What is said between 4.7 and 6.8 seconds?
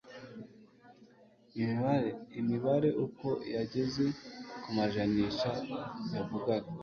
majanisha yavugaga.